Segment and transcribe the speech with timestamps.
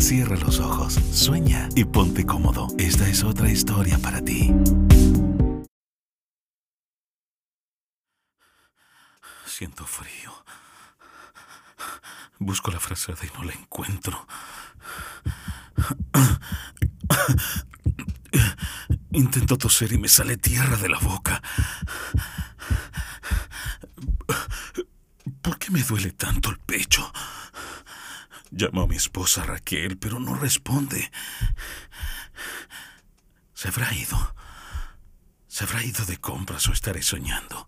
[0.00, 2.68] Cierra los ojos, sueña y ponte cómodo.
[2.78, 4.50] Esta es otra historia para ti.
[9.44, 10.32] Siento frío.
[12.38, 14.26] Busco la frazada y no la encuentro.
[19.12, 21.42] Intento toser y me sale tierra de la boca.
[25.42, 26.49] ¿Por qué me duele tanto?
[28.60, 31.10] Llamo a mi esposa Raquel, pero no responde.
[33.54, 34.34] Se habrá ido.
[35.48, 37.66] Se habrá ido de compras o estaré soñando.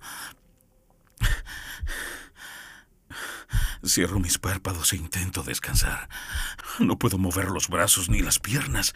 [3.82, 6.10] Cierro mis párpados e intento descansar.
[6.78, 8.94] No puedo mover los brazos ni las piernas,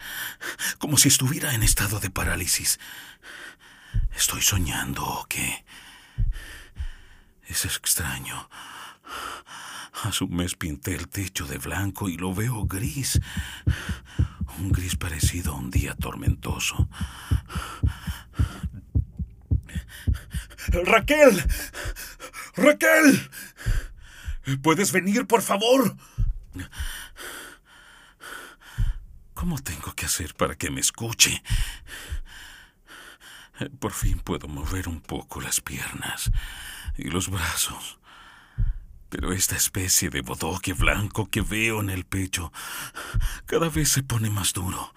[0.77, 2.79] como si estuviera en estado de parálisis.
[4.15, 5.65] ¿Estoy soñando o qué?
[7.47, 8.47] Es extraño.
[10.03, 13.19] Hace un mes pinté el techo de blanco y lo veo gris.
[14.59, 16.87] Un gris parecido a un día tormentoso.
[20.67, 21.43] Raquel.
[22.55, 23.29] Raquel.
[24.61, 25.97] ¿Puedes venir, por favor?
[29.33, 31.41] ¿Cómo tengo que hacer para que me escuche?
[33.79, 36.31] Por fin puedo mover un poco las piernas
[36.97, 37.99] y los brazos.
[39.09, 42.51] Pero esta especie de bodoque blanco que veo en el pecho
[43.45, 44.93] cada vez se pone más duro.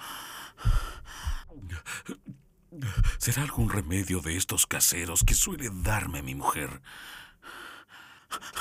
[3.18, 6.82] ¿Será algún remedio de estos caseros que suele darme mi mujer?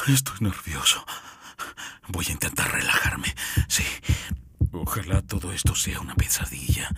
[0.08, 1.06] Estoy nervioso.
[2.08, 3.34] Voy a intentar relajarme.
[3.68, 3.84] Sí.
[4.72, 6.90] Ojalá todo esto sea una pesadilla.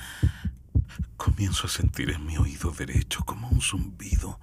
[1.18, 4.40] Comienzo a sentir en mi oído derecho como un zumbido,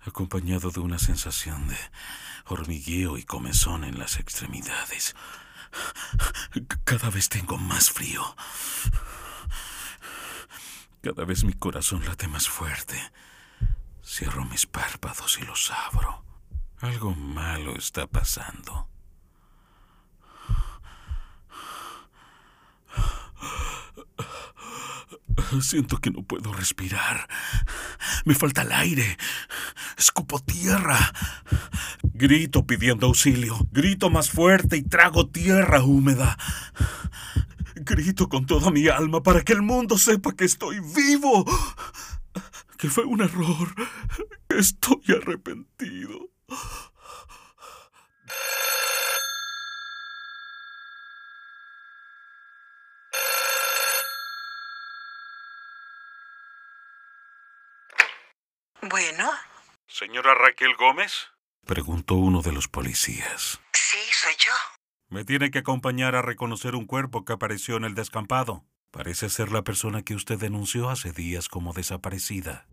[0.00, 1.76] acompañado de una sensación de
[2.46, 5.14] hormigueo y comezón en las extremidades.
[6.84, 8.22] Cada vez tengo más frío.
[11.02, 13.00] Cada vez mi corazón late más fuerte.
[14.04, 16.24] Cierro mis párpados y los abro.
[16.80, 18.88] Algo malo está pasando.
[25.60, 27.28] Siento que no puedo respirar.
[28.24, 29.18] Me falta el aire.
[29.96, 31.12] Escupo tierra.
[32.22, 33.66] Grito pidiendo auxilio.
[33.72, 36.38] Grito más fuerte y trago tierra húmeda.
[37.74, 41.44] Grito con toda mi alma para que el mundo sepa que estoy vivo.
[42.78, 43.74] Que fue un error.
[44.48, 46.30] Estoy arrepentido.
[58.80, 59.28] Bueno.
[59.88, 61.31] ¿Señora Raquel Gómez?
[61.66, 63.60] Preguntó uno de los policías.
[63.72, 64.52] Sí, soy yo.
[65.08, 68.64] Me tiene que acompañar a reconocer un cuerpo que apareció en el descampado.
[68.90, 72.66] Parece ser la persona que usted denunció hace días como desaparecida.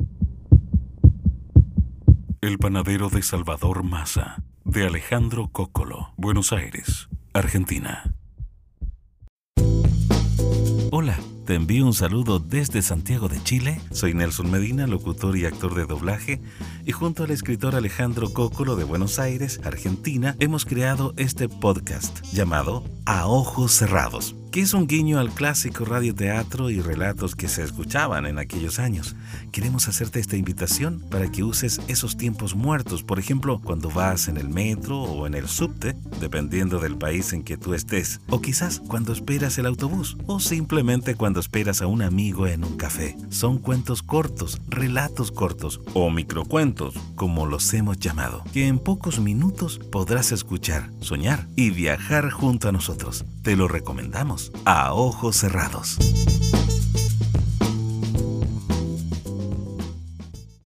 [2.42, 8.16] El panadero de Salvador Maza, de Alejandro Cócolo, Buenos Aires, Argentina.
[10.92, 13.82] Hola, te envío un saludo desde Santiago de Chile.
[13.90, 16.40] Soy Nelson Medina, locutor y actor de doblaje,
[16.86, 22.84] y junto al escritor Alejandro Cócolo de Buenos Aires, Argentina, hemos creado este podcast llamado
[23.08, 28.26] A Ojos Cerrados que es un guiño al clásico radioteatro y relatos que se escuchaban
[28.26, 29.16] en aquellos años.
[29.52, 34.38] Queremos hacerte esta invitación para que uses esos tiempos muertos, por ejemplo, cuando vas en
[34.38, 38.80] el metro o en el subte, dependiendo del país en que tú estés, o quizás
[38.80, 43.16] cuando esperas el autobús, o simplemente esperas a un amigo en un café.
[43.30, 49.80] Son cuentos cortos, relatos cortos, o microcuentos, como los hemos llamado, que en pocos minutos
[49.92, 53.26] podrás escuchar, soñar y viajar junto a nosotros.
[53.42, 55.98] Te lo recomendamos a ojos cerrados.